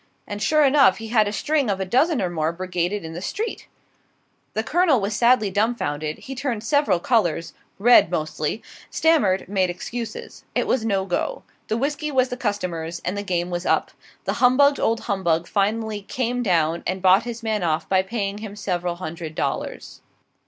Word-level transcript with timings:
And, 0.25 0.41
sure 0.41 0.63
enough, 0.63 0.97
he 0.97 1.09
had 1.09 1.27
a 1.27 1.31
string 1.31 1.69
of 1.69 1.79
a 1.79 1.85
dozen 1.85 2.23
or 2.23 2.29
more 2.31 2.51
brigaded 2.51 3.05
in 3.05 3.13
the 3.13 3.21
street. 3.21 3.67
The 4.55 4.63
Colonel 4.63 4.99
was 4.99 5.15
sadly 5.15 5.51
dumbfounded; 5.51 6.17
he 6.17 6.33
turned 6.33 6.63
several 6.63 6.99
colors 6.99 7.53
red 7.77 8.09
mostly 8.09 8.63
stammered, 8.89 9.47
made 9.47 9.69
excuses. 9.69 10.43
It 10.55 10.65
was 10.65 10.83
no 10.83 11.05
go, 11.05 11.43
the 11.67 11.77
whisky 11.77 12.09
was 12.11 12.29
the 12.29 12.35
customer's, 12.35 12.99
and 13.05 13.15
the 13.15 13.21
game 13.21 13.51
was 13.51 13.67
up. 13.67 13.91
The 14.25 14.33
humbugged 14.41 14.79
old 14.79 15.01
humbug 15.01 15.45
finally 15.47 16.01
"came 16.01 16.41
down," 16.41 16.81
and 16.87 17.03
bought 17.03 17.21
his 17.21 17.43
man 17.43 17.61
off 17.61 17.87
by 17.87 18.01
paying 18.01 18.39
him 18.39 18.55
several 18.55 18.95
hundred 18.95 19.35
dollars. 19.35 20.01